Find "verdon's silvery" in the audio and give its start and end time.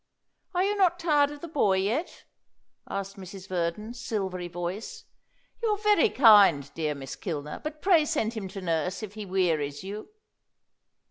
3.47-4.47